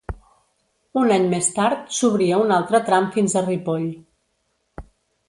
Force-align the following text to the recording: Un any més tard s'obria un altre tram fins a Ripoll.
Un 1.01 1.11
any 1.17 1.27
més 1.33 1.49
tard 1.57 1.93
s'obria 1.97 2.39
un 2.45 2.53
altre 2.55 2.81
tram 2.87 3.11
fins 3.19 3.37
a 3.37 3.45
Ripoll. 3.45 3.87